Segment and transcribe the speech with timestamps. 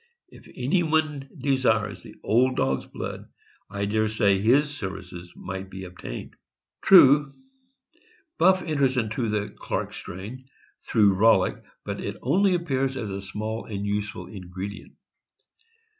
[0.29, 3.29] If anyone desires the old dog's blood,
[3.69, 6.35] I dare say his services might be obtained.
[6.81, 7.35] True,
[8.39, 10.47] Buff enters into the Clark strain,
[10.87, 14.93] through Rollick, but it only appears as a small and useful ingredient.